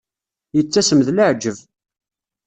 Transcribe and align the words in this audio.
Yettasem 0.55 0.99
d 1.07 1.09
leεǧeb. 1.15 1.57